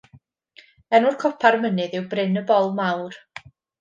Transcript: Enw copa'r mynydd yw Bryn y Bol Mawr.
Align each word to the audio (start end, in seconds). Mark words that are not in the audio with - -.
Enw 0.99 1.11
copa'r 1.23 1.57
mynydd 1.67 1.95
yw 1.99 2.07
Bryn 2.15 2.41
y 2.43 2.43
Bol 2.49 2.71
Mawr. 2.81 3.21